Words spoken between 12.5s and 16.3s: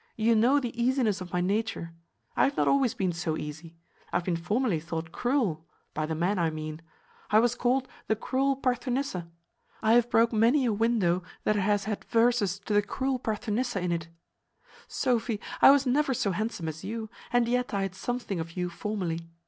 to the cruel Parthenissa in it. Sophy, I was never